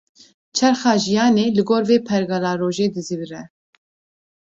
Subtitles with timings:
[0.55, 3.41] Çerxa jiyanê, li gor vê pergala rojê dizîvire